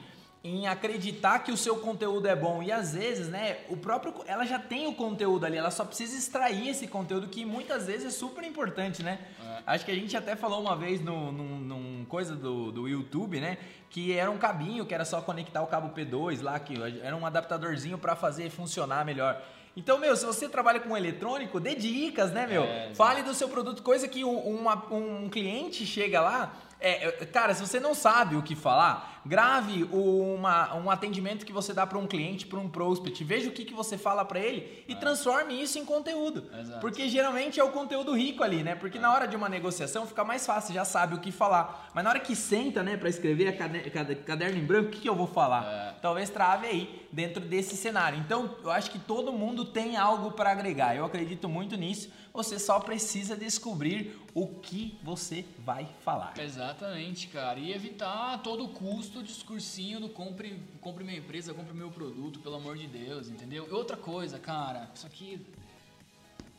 [0.44, 4.44] em acreditar que o seu conteúdo é bom e às vezes, né, o próprio ela
[4.44, 8.10] já tem o conteúdo ali, ela só precisa extrair esse conteúdo que muitas vezes é
[8.10, 9.20] super importante, né?
[9.42, 9.62] É.
[9.66, 13.40] Acho que a gente até falou uma vez no, num, num coisa do, do YouTube,
[13.40, 13.56] né,
[13.88, 17.24] que era um cabinho que era só conectar o cabo P2 lá, que era um
[17.24, 19.42] adaptadorzinho para fazer funcionar melhor.
[19.76, 22.62] Então, meu, se você trabalha com eletrônico, dê dicas, né, meu?
[22.62, 27.54] É, Fale do seu produto, coisa que um, uma, um cliente chega lá é, cara,
[27.54, 31.98] se você não sabe o que falar, grave uma, um atendimento que você dá para
[31.98, 34.96] um cliente, para um prospect, veja o que, que você fala para ele e é.
[34.96, 36.44] transforme isso em conteúdo.
[36.58, 36.80] Exato.
[36.80, 38.74] Porque geralmente é o conteúdo rico ali, né?
[38.74, 39.00] Porque é.
[39.00, 41.90] na hora de uma negociação fica mais fácil, já sabe o que falar.
[41.94, 45.08] Mas na hora que senta, né, para escrever a caderno em branco, o que, que
[45.08, 45.64] eu vou falar?
[45.64, 45.94] É.
[46.02, 48.18] Talvez trave aí dentro desse cenário.
[48.18, 50.94] Então, eu acho que todo mundo tem algo para agregar.
[50.96, 52.10] Eu acredito muito nisso.
[52.32, 56.34] Você só precisa descobrir o que você vai falar.
[56.38, 57.58] Exatamente, cara.
[57.60, 62.40] E evitar a todo custo o discursinho do compre, compre minha empresa, compre meu produto,
[62.40, 63.68] pelo amor de Deus, entendeu?
[63.68, 65.40] E outra coisa, cara, isso aqui.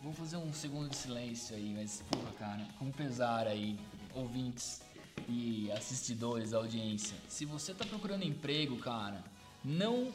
[0.02, 3.78] Vou fazer um segundo de silêncio aí, mas, porra, cara, com pesar aí,
[4.14, 4.82] ouvintes
[5.28, 7.18] e assistidores, audiência.
[7.28, 9.24] Se você tá procurando emprego, cara,
[9.64, 10.14] não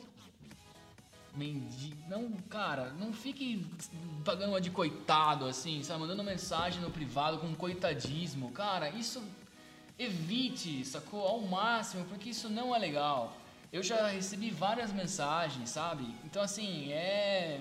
[1.34, 1.96] mendigo.
[2.08, 3.64] Não, cara, não fique
[4.24, 6.00] pagando uma de coitado, assim, sabe?
[6.00, 8.50] Mandando mensagem no privado com coitadismo.
[8.50, 9.22] Cara, isso
[9.98, 11.26] evite, sacou?
[11.26, 13.36] Ao máximo, porque isso não é legal.
[13.72, 16.04] Eu já recebi várias mensagens, sabe?
[16.24, 17.60] Então, assim, é.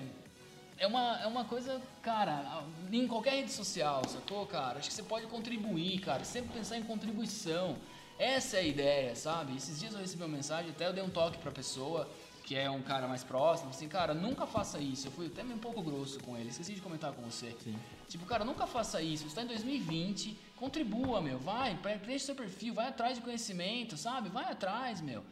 [0.76, 4.78] É uma, é uma coisa, cara, em qualquer rede social, sacou, cara?
[4.78, 6.24] Acho que você pode contribuir, cara.
[6.24, 7.76] Sempre pensar em contribuição.
[8.18, 9.54] Essa é a ideia, sabe?
[9.56, 12.08] Esses dias eu recebi uma mensagem, até eu dei um toque pra pessoa
[12.50, 15.06] que é um cara mais próximo, assim, cara, nunca faça isso.
[15.06, 17.54] Eu fui até um pouco grosso com ele, esqueci de comentar com você.
[17.62, 17.78] Sim.
[18.08, 19.22] Tipo, cara, nunca faça isso.
[19.22, 24.30] Você está em 2020, contribua, meu, vai, preenche seu perfil, vai atrás de conhecimento, sabe?
[24.30, 25.22] Vai atrás, meu.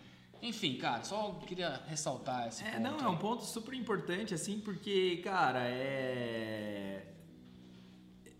[0.40, 2.82] Enfim, cara, só queria ressaltar esse é, ponto.
[2.82, 7.04] Não, é um ponto super importante, assim, porque, cara, é...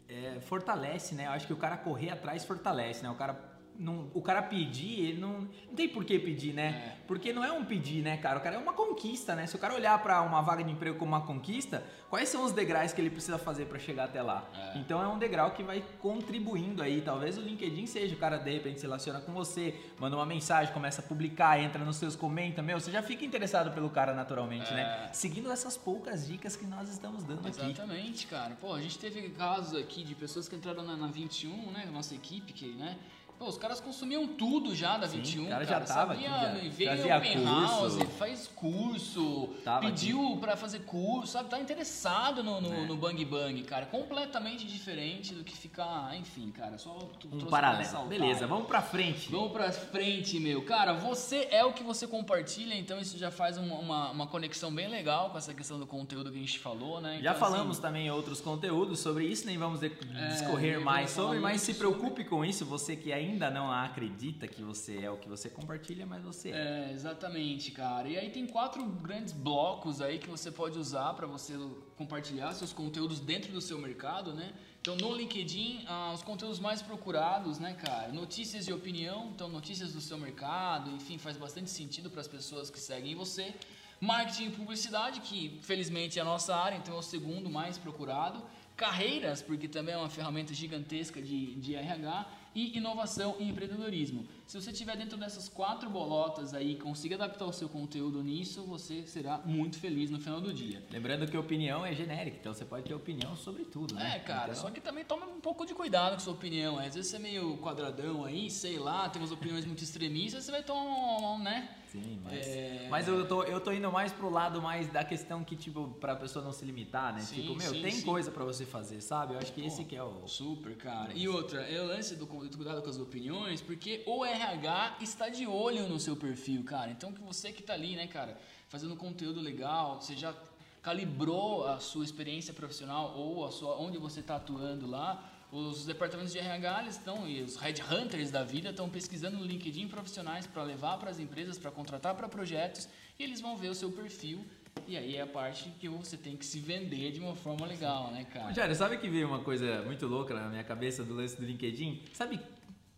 [0.09, 0.38] é.
[0.43, 1.27] Fortalece, né?
[1.27, 3.11] Eu acho que o cara correr atrás fortalece, né?
[3.11, 3.35] O cara
[3.79, 6.97] não, o cara pedir, ele não, não tem por que pedir, né?
[6.97, 7.07] É.
[7.07, 8.38] Porque não é um pedir, né, cara?
[8.38, 9.47] O cara é uma conquista, né?
[9.47, 12.51] Se o cara olhar para uma vaga de emprego como uma conquista, quais são os
[12.51, 14.45] degraus que ele precisa fazer para chegar até lá?
[14.53, 14.79] É.
[14.79, 17.01] Então é um degrau que vai contribuindo aí.
[17.01, 20.75] Talvez o LinkedIn seja o cara de repente se relaciona com você, manda uma mensagem,
[20.75, 24.73] começa a publicar, entra nos seus comenta, meu, você já fica interessado pelo cara naturalmente,
[24.73, 24.81] né?
[24.81, 24.85] é.
[24.85, 25.11] né?
[25.12, 27.93] Seguindo essas poucas dicas que nós estamos dando Exatamente, aqui.
[27.93, 28.57] Exatamente, cara.
[28.61, 31.88] Pô, a gente teve casos aqui de pessoas que entraram na, na 21, né?
[31.93, 32.99] Nossa equipe que, né?
[33.38, 35.66] Pô, os caras consumiam tudo já da Sim, 21, cara.
[35.66, 36.70] cara já tava sabia, aqui, já.
[36.70, 41.48] Veio Fazia open house, faz curso, tava pediu para fazer curso, sabe?
[41.48, 42.87] Tá interessado no, no, é.
[42.87, 43.87] no, Bang Bang, cara.
[43.87, 46.79] Completamente diferente do que ficar, enfim, cara.
[46.79, 46.98] Só
[47.33, 48.07] um paralelo.
[48.07, 49.31] Beleza, vamos pra frente.
[49.31, 50.62] Vamos pra frente, meu.
[50.62, 54.74] Cara, você é o que você compartilha, então isso já faz uma, uma, uma conexão
[54.74, 57.12] bem legal com essa questão do conteúdo que a gente falou, né?
[57.12, 59.88] Então, já falamos assim, também outros conteúdos sobre isso, nem vamos é,
[60.29, 62.24] discorrer é, mais sobre, mas se preocupe sobre...
[62.24, 66.07] com isso, você que ainda ainda não acredita que você é o que você compartilha,
[66.07, 66.88] mas você é.
[66.88, 68.09] É, exatamente, cara.
[68.09, 71.55] E aí tem quatro grandes blocos aí que você pode usar para você
[71.97, 74.53] compartilhar seus conteúdos dentro do seu mercado, né?
[74.81, 78.12] Então no LinkedIn, ah, os conteúdos mais procurados, né, cara?
[78.12, 82.71] Notícias e opinião, então notícias do seu mercado, enfim, faz bastante sentido para as pessoas
[82.71, 83.55] que seguem você.
[84.01, 88.41] Marketing e publicidade, que felizmente é a nossa área, então é o segundo mais procurado.
[88.77, 94.26] Carreiras, porque também é uma ferramenta gigantesca de, de RH e inovação e empreendedorismo.
[94.46, 98.62] Se você estiver dentro dessas quatro bolotas aí e conseguir adaptar o seu conteúdo nisso,
[98.64, 100.82] você será muito feliz no final do dia.
[100.90, 104.16] Lembrando que a opinião é genérica, então você pode ter opinião sobre tudo, né?
[104.16, 104.62] É, cara, então...
[104.62, 106.78] só que também toma um pouco de cuidado com sua opinião.
[106.78, 110.50] Às vezes você é meio quadradão aí, sei lá, tem umas opiniões muito extremistas, você
[110.50, 111.74] vai tomar, né?
[111.88, 112.87] Sim, mas, é...
[112.90, 116.14] mas eu, tô, eu tô indo mais pro lado mais da questão que, tipo, pra
[116.14, 117.20] pessoa não se limitar, né?
[117.20, 118.02] Sim, tipo, meu, sim, tem sim.
[118.02, 119.34] coisa para você fazer, sabe?
[119.34, 120.26] Eu acho que Pô, esse que é o...
[120.26, 121.12] Super, cara.
[121.14, 125.46] E outra, é o lance do cuidado com as opiniões, porque o RH está de
[125.46, 126.90] olho no seu perfil, cara.
[126.90, 130.35] Então, que você que tá ali, né, cara, fazendo conteúdo legal, você já
[130.83, 136.33] calibrou a sua experiência profissional ou a sua onde você está atuando lá, os departamentos
[136.33, 140.98] de RH estão e os headhunters da vida estão pesquisando no LinkedIn profissionais para levar
[140.98, 142.87] para as empresas, para contratar para projetos
[143.18, 144.44] e eles vão ver o seu perfil
[144.87, 148.11] e aí é a parte que você tem que se vender de uma forma legal,
[148.11, 148.53] né, cara?
[148.53, 152.05] Jair, sabe que veio uma coisa muito louca na minha cabeça do lance do LinkedIn?
[152.12, 152.41] Sabe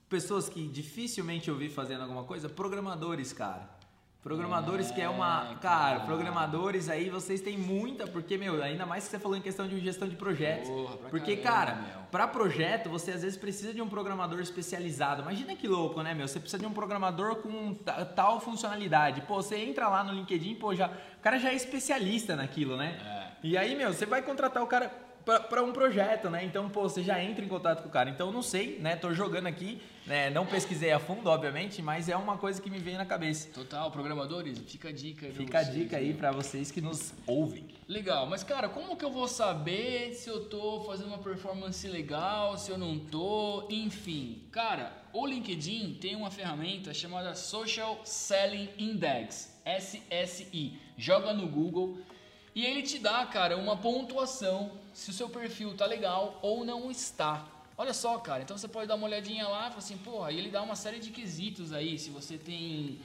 [0.08, 2.48] pessoas que dificilmente eu vi fazendo alguma coisa?
[2.48, 3.79] Programadores, cara.
[4.22, 5.54] Programadores que é uma.
[5.62, 9.66] Cara, programadores aí vocês têm muita, porque, meu, ainda mais que você falou em questão
[9.66, 10.68] de gestão de projetos.
[10.68, 15.22] Porra, porque, caramba, cara, para projeto você às vezes precisa de um programador especializado.
[15.22, 16.28] Imagina que louco, né, meu?
[16.28, 17.72] Você precisa de um programador com
[18.14, 19.22] tal funcionalidade.
[19.22, 23.00] Pô, você entra lá no LinkedIn, pô, já, o cara já é especialista naquilo, né?
[23.02, 23.30] É.
[23.42, 24.92] E aí, meu, você vai contratar o cara
[25.24, 26.44] para um projeto, né?
[26.44, 28.10] Então, pô, você já entra em contato com o cara.
[28.10, 28.96] Então, não sei, né?
[28.96, 30.30] Tô jogando aqui, né?
[30.30, 33.48] Não pesquisei a fundo, obviamente, mas é uma coisa que me vem na cabeça.
[33.52, 37.12] Total, programadores, fica a dica aí Fica vocês, a dica aí para vocês que nos
[37.26, 37.66] ouvem.
[37.86, 42.56] Legal, mas cara, como que eu vou saber se eu tô fazendo uma performance legal,
[42.56, 44.42] se eu não tô, enfim.
[44.50, 50.78] Cara, o LinkedIn tem uma ferramenta chamada Social Selling Index, SSI.
[50.96, 51.98] Joga no Google
[52.54, 56.90] e ele te dá, cara, uma pontuação se o seu perfil tá legal ou não
[56.90, 57.46] está.
[57.76, 60.38] Olha só, cara, então você pode dar uma olhadinha lá e falar assim, porra, e
[60.38, 63.00] ele dá uma série de quesitos aí, se você tem.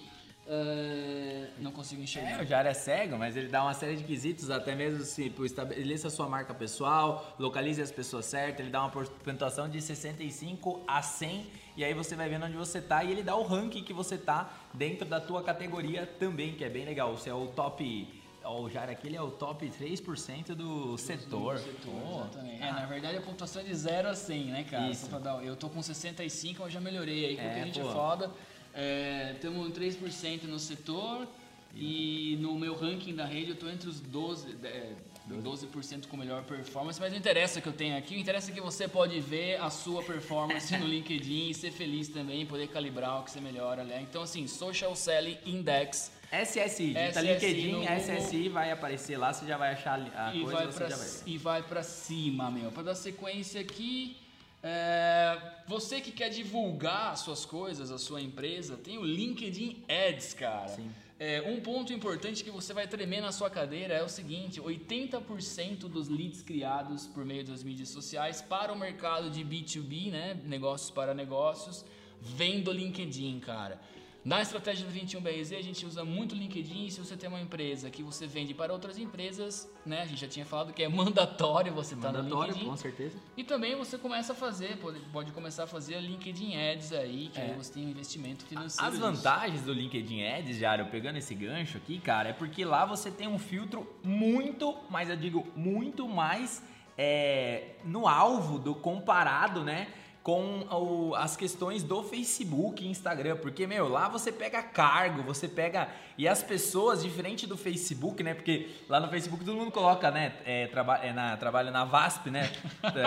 [0.47, 2.39] Uh, não consigo enxergar.
[2.39, 5.33] É, o Jair é cego, mas ele dá uma série de quesitos, até mesmo assim,
[5.43, 10.83] estabeleça a sua marca pessoal, localize as pessoas certas, ele dá uma pontuação de 65
[10.87, 13.83] a 100 e aí você vai vendo onde você tá e ele dá o ranking
[13.83, 17.15] que você tá dentro da tua categoria também, que é bem legal.
[17.15, 18.07] Você é o top
[18.47, 21.55] o Jair aqui ele é o top 3% do setor.
[21.55, 22.63] Do setor exatamente.
[22.63, 22.67] Ah.
[22.67, 24.89] É, na verdade a pontuação é de 0 a 100, né, cara?
[24.89, 25.09] Isso.
[25.43, 27.89] Eu tô com 65, eu já melhorei aí, porque é, a gente é pô.
[27.89, 28.31] é foda.
[28.73, 31.27] É, temos 3% no setor
[31.73, 34.93] e no meu ranking da rede eu tô entre os 12, é,
[35.29, 38.61] 12% com melhor performance, mas não interessa que eu tenho aqui, o interessa é que
[38.61, 43.23] você pode ver a sua performance no LinkedIn e ser feliz também, poder calibrar o
[43.23, 44.01] que você melhora, né?
[44.01, 49.73] Então assim, Social Selling Index SSI, digita LinkedIn, SSI vai aparecer lá, você já vai
[49.73, 51.21] achar a e coisa vai pra, já vai ver.
[51.25, 52.71] E vai pra cima, meu.
[52.71, 54.17] Pra dar sequência aqui,
[54.63, 60.69] é, você que quer divulgar suas coisas, a sua empresa, tem o LinkedIn Ads, cara.
[60.69, 60.89] Sim.
[61.17, 65.87] É, um ponto importante que você vai tremer na sua cadeira é o seguinte: 80%
[65.87, 70.91] dos leads criados por meio das mídias sociais para o mercado de B2B, né, negócios
[70.91, 71.85] para negócios,
[72.19, 73.79] vem do LinkedIn, cara.
[74.25, 76.89] Na estratégia do 21BRZ, a gente usa muito o LinkedIn.
[76.89, 80.01] Se você tem uma empresa que você vende para outras empresas, né?
[80.01, 82.65] A gente já tinha falado que é mandatório você estar tá no LinkedIn.
[82.65, 83.19] com certeza.
[83.37, 87.39] E também você começa a fazer, pode, pode começar a fazer LinkedIn Ads aí, que
[87.39, 87.43] é.
[87.43, 88.91] aí você tem um investimento financeiro.
[88.91, 93.11] As vantagens do LinkedIn Ads, Jário, pegando esse gancho aqui, cara, é porque lá você
[93.11, 96.63] tem um filtro muito, mas eu digo muito mais
[96.97, 99.87] é, no alvo do comparado, né?
[100.25, 105.47] Com o, as questões do Facebook e Instagram, porque, meu, lá você pega cargo, você
[105.47, 105.87] pega.
[106.17, 108.33] E as pessoas, diferente do Facebook, né?
[108.33, 110.33] Porque lá no Facebook todo mundo coloca, né?
[110.43, 112.51] É, traba, é na, trabalha na VASP, né?
[112.95, 113.03] É,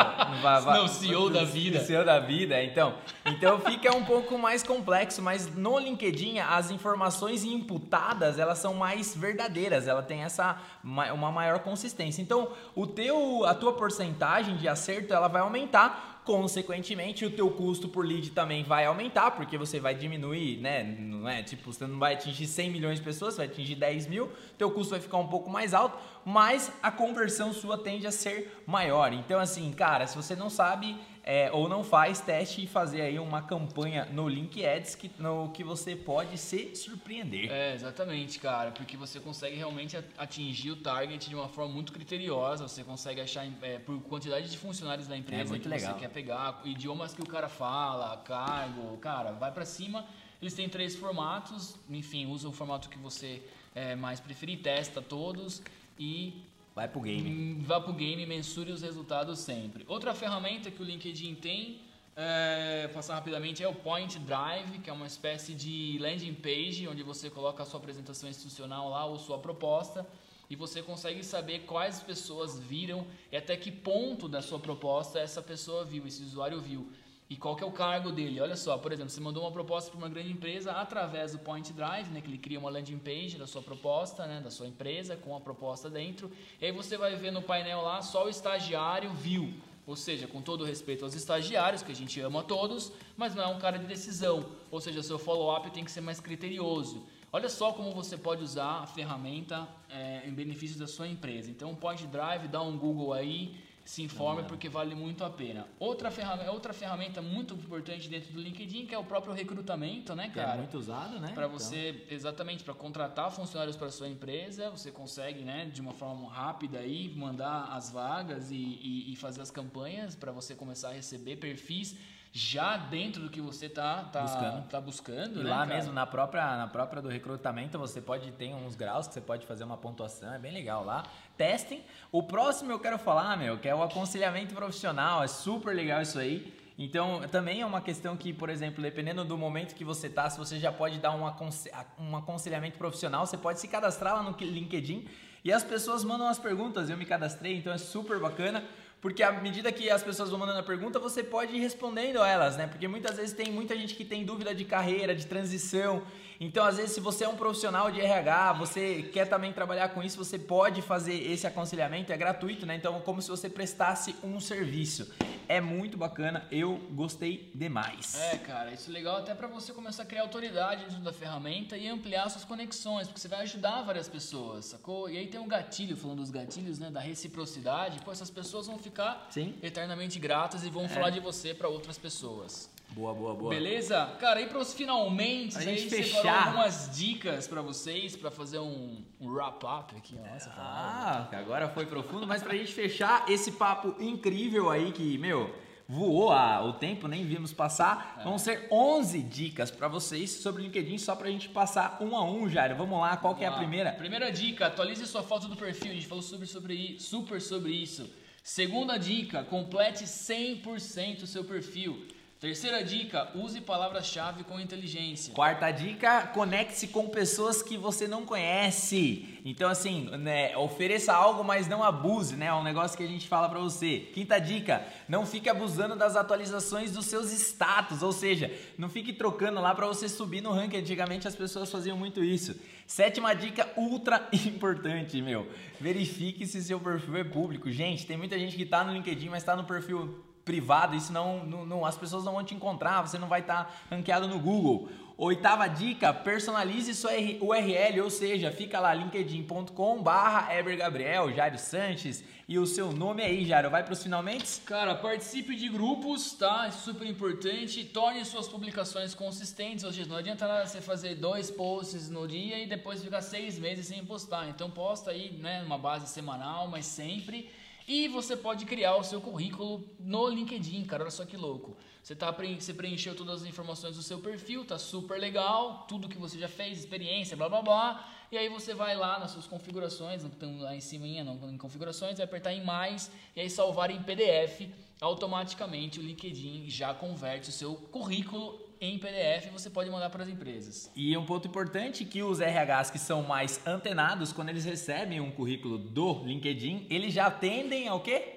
[0.74, 1.80] Não, CEO da vida.
[1.80, 2.94] CEO da vida, então.
[3.24, 9.16] Então fica um pouco mais complexo, mas no LinkedIn as informações imputadas, elas são mais
[9.16, 12.20] verdadeiras, ela tem essa uma maior consistência.
[12.20, 17.88] Então, o teu a tua porcentagem de acerto, ela vai aumentar consequentemente o teu custo
[17.88, 20.84] por lead também vai aumentar, porque você vai diminuir, né?
[20.84, 24.06] Não é tipo, você não vai atingir 100 milhões de pessoas, você vai atingir 10
[24.08, 28.12] mil, teu custo vai ficar um pouco mais alto, mas a conversão sua tende a
[28.12, 29.10] ser maior.
[29.14, 33.18] Então, assim, cara, se você não sabe é, ou não faz, teste e fazer aí
[33.18, 37.52] uma campanha no Link Ads que, no que você pode se surpreender.
[37.52, 42.66] É, exatamente, cara, porque você consegue realmente atingir o target de uma forma muito criteriosa,
[42.66, 45.92] você consegue achar é, por quantidade de funcionários da empresa é que legal.
[45.92, 50.06] você quer pegar, idiomas que o cara fala, cargo, cara, vai para cima.
[50.40, 53.42] Eles têm três formatos, enfim, usa o formato que você
[53.74, 55.60] é, mais preferir, testa todos
[55.98, 56.42] e
[56.78, 57.28] Vai pro game.
[57.28, 59.84] Hum, vá pro game, mensure os resultados sempre.
[59.88, 61.80] Outra ferramenta que o LinkedIn tem,
[62.14, 67.02] é, passar rapidamente, é o Point Drive, que é uma espécie de landing page, onde
[67.02, 70.06] você coloca a sua apresentação institucional lá ou sua proposta
[70.48, 75.42] e você consegue saber quais pessoas viram e até que ponto da sua proposta essa
[75.42, 76.90] pessoa viu, esse usuário viu.
[77.30, 78.40] E qual que é o cargo dele?
[78.40, 81.72] Olha só, por exemplo, você mandou uma proposta para uma grande empresa através do Point
[81.74, 85.14] Drive, né, que ele cria uma landing page da sua proposta, né, da sua empresa,
[85.14, 86.30] com a proposta dentro.
[86.58, 89.52] E aí você vai ver no painel lá, só o estagiário viu.
[89.86, 93.46] Ou seja, com todo respeito aos estagiários, que a gente ama todos, mas não é
[93.46, 94.46] um cara de decisão.
[94.70, 97.06] Ou seja, seu follow-up tem que ser mais criterioso.
[97.30, 101.50] Olha só como você pode usar a ferramenta é, em benefício da sua empresa.
[101.50, 103.54] Então, Point Drive, dá um Google aí,
[103.88, 105.66] se informe porque vale muito a pena.
[105.80, 110.28] Outra ferramenta, outra ferramenta muito importante dentro do LinkedIn que é o próprio recrutamento, né,
[110.28, 110.58] Que é cara?
[110.58, 111.32] muito usado, né?
[111.32, 115.94] Para Então, você, exatamente, para contratar funcionários para sua empresa, você consegue, né, de uma
[115.94, 120.90] forma rápida aí, mandar as vagas e, e, e fazer as campanhas para você começar
[120.90, 121.96] a receber perfis
[122.38, 124.68] já dentro do que você tá, tá Buscando.
[124.68, 125.74] Tá buscando E né, lá cara?
[125.74, 129.44] mesmo, na própria, na própria do recrutamento, você pode ter uns graus que você pode
[129.44, 131.04] fazer uma pontuação, é bem legal lá.
[131.36, 131.82] Testem.
[132.12, 136.18] O próximo eu quero falar, meu, que é o aconselhamento profissional, é super legal isso
[136.18, 136.56] aí.
[136.78, 140.38] Então, também é uma questão que, por exemplo, dependendo do momento que você tá, se
[140.38, 144.36] você já pode dar um, aconse- um aconselhamento profissional, você pode se cadastrar lá no
[144.38, 145.08] LinkedIn
[145.44, 146.88] e as pessoas mandam as perguntas.
[146.88, 148.62] Eu me cadastrei, então é super bacana.
[149.00, 152.56] Porque à medida que as pessoas vão mandando a pergunta, você pode ir respondendo elas,
[152.56, 152.66] né?
[152.66, 156.02] Porque muitas vezes tem muita gente que tem dúvida de carreira, de transição.
[156.40, 160.02] Então, às vezes, se você é um profissional de RH, você quer também trabalhar com
[160.02, 162.74] isso, você pode fazer esse aconselhamento, é gratuito, né?
[162.74, 165.12] Então, é como se você prestasse um serviço.
[165.48, 168.14] É muito bacana, eu gostei demais.
[168.20, 171.74] É, cara, isso é legal até para você começar a criar autoridade dentro da ferramenta
[171.74, 175.08] e ampliar suas conexões, porque você vai ajudar várias pessoas, sacou?
[175.08, 178.78] E aí tem um gatilho, falando dos gatilhos, né, da reciprocidade, pô, essas pessoas vão
[178.78, 179.54] ficar Sim.
[179.62, 180.88] eternamente gratas e vão É.
[180.88, 182.68] falar de você para outras pessoas.
[182.92, 183.50] Boa, boa, boa.
[183.50, 184.06] Beleza?
[184.18, 186.46] Cara, e pros finalmente, Pra aí gente fechar.
[186.48, 190.48] algumas dicas para vocês, para fazer um, um wrap-up aqui, palavra.
[190.56, 195.54] Ah, agora foi profundo, mas pra gente fechar esse papo incrível aí que, meu,
[195.86, 198.20] voou a- o tempo, nem vimos passar.
[198.24, 202.24] Vão ser 11 dicas pra vocês sobre o LinkedIn, só pra gente passar um a
[202.24, 202.74] um, Jairo.
[202.74, 203.92] Vamos lá, qual que é a Vamos primeira?
[203.92, 205.92] Primeira dica, atualize sua foto do perfil.
[205.92, 208.10] A gente falou sobre, sobre, super sobre isso.
[208.42, 212.04] Segunda dica, complete 100% o seu perfil.
[212.40, 215.34] Terceira dica, use palavras-chave com inteligência.
[215.34, 219.40] Quarta dica, conecte-se com pessoas que você não conhece.
[219.44, 222.46] Então, assim, né, ofereça algo, mas não abuse, né?
[222.46, 224.08] É um negócio que a gente fala pra você.
[224.14, 229.60] Quinta dica, não fique abusando das atualizações dos seus status, ou seja, não fique trocando
[229.60, 230.76] lá pra você subir no ranking.
[230.76, 232.54] Antigamente as pessoas faziam muito isso.
[232.86, 235.50] Sétima dica, ultra importante, meu.
[235.80, 237.68] Verifique se seu perfil é público.
[237.68, 241.44] Gente, tem muita gente que tá no LinkedIn, mas tá no perfil privado, isso não,
[241.44, 244.88] não, não- as pessoas não vão te encontrar, você não vai estar ranqueado no Google.
[245.18, 252.56] Oitava dica, personalize sua URL, ou seja, fica lá linkedin.com barra Gabriel, Jairo Sanches e
[252.58, 253.68] o seu nome aí, Jairo.
[253.68, 254.60] Vai pros finalmente?
[254.64, 256.66] Cara, participe de grupos, tá?
[256.68, 257.84] É super importante.
[257.84, 259.84] Torne suas publicações consistentes.
[259.84, 263.86] Ou seja, não adianta você fazer dois posts no dia e depois ficar seis meses
[263.88, 264.48] sem postar.
[264.48, 267.50] Então posta aí, né, numa base semanal, mas sempre.
[267.88, 271.04] E você pode criar o seu currículo no LinkedIn, cara.
[271.04, 271.74] Olha só que louco.
[272.02, 276.18] Você, tá, você preencheu todas as informações do seu perfil, tá super legal, tudo que
[276.18, 278.08] você já fez, experiência, blá blá blá.
[278.30, 282.18] E aí você vai lá nas suas configurações, estão lá em cima não, em configurações,
[282.18, 284.68] vai apertar em mais e aí salvar em PDF.
[285.00, 290.28] Automaticamente o LinkedIn já converte o seu currículo em PDF você pode mandar para as
[290.28, 290.90] empresas.
[290.94, 295.30] E um ponto importante que os RHs que são mais antenados, quando eles recebem um
[295.30, 298.34] currículo do LinkedIn, eles já atendem ao quê?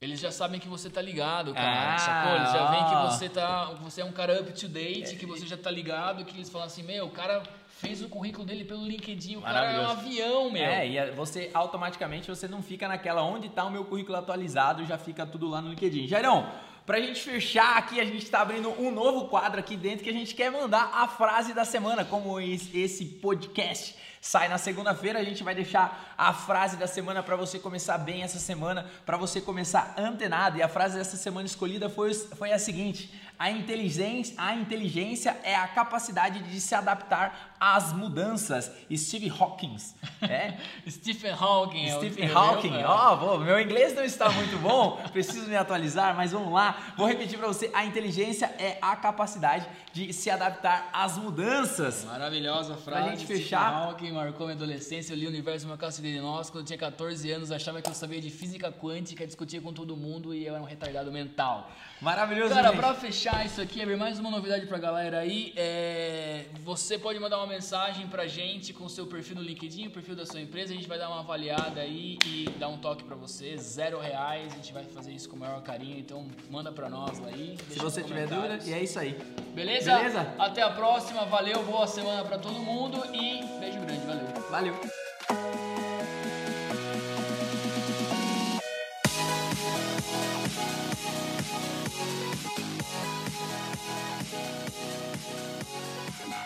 [0.00, 1.94] Eles já sabem que você tá ligado, cara.
[1.94, 2.36] Ah, sacou?
[2.36, 3.64] Eles já veem que você tá.
[3.82, 6.66] Você é um cara up to date, que você já tá ligado, que eles falam
[6.66, 10.50] assim, meu, o cara fez o currículo dele pelo LinkedIn, o cara é um avião,
[10.50, 10.64] meu.
[10.64, 14.96] É, e você automaticamente você não fica naquela onde está o meu currículo atualizado, já
[14.96, 16.06] fica tudo lá no LinkedIn.
[16.06, 16.50] Jairão,
[16.90, 20.12] pra gente fechar aqui, a gente está abrindo um novo quadro aqui dentro que a
[20.12, 25.42] gente quer mandar a frase da semana, como esse podcast sai na segunda-feira, a gente
[25.42, 29.94] vai deixar a frase da semana para você começar bem essa semana, para você começar
[29.96, 30.58] antenado.
[30.58, 35.54] E a frase dessa semana escolhida foi, foi a seguinte: a inteligência, a inteligência é
[35.54, 38.72] a capacidade de se adaptar às mudanças.
[38.96, 40.54] Steve Hawkins, é?
[40.88, 41.86] Stephen Hawking.
[41.86, 46.16] é Stephen que Hawking, ó, pô, meu inglês não está muito bom, preciso me atualizar,
[46.16, 46.94] mas vamos lá.
[46.96, 52.04] Vou repetir para você: a inteligência é a capacidade de se adaptar às mudanças.
[52.04, 53.10] Maravilhosa frase.
[53.10, 53.72] gente Stephen fechar.
[53.72, 55.12] Hawking marcou minha adolescência.
[55.12, 56.48] Eu li o universo uma casa de nós.
[56.48, 59.96] Quando eu tinha 14 anos, achava que eu sabia de física quântica, discutia com todo
[59.96, 61.70] mundo e eu era um retardado mental.
[62.00, 62.78] Maravilhoso, Cara, gente.
[62.78, 66.46] pra fechar isso aqui, abrir mais uma novidade pra galera aí, é...
[66.64, 70.24] você pode mandar uma mensagem pra gente com seu perfil no LinkedIn, o perfil da
[70.24, 73.56] sua empresa, a gente vai dar uma avaliada aí e dar um toque pra você,
[73.58, 77.20] zero reais, a gente vai fazer isso com o maior carinho, então manda pra nós
[77.26, 77.58] aí.
[77.68, 79.18] Se você tiver dúvida, e é isso aí.
[79.52, 79.96] Beleza?
[79.96, 80.34] Beleza?
[80.38, 84.50] Até a próxima, valeu, boa semana pra todo mundo e beijo grande, valeu.
[84.50, 84.74] Valeu.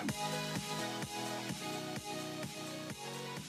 [0.05, 0.64] Thank you.
[1.55, 3.44] フフフフ。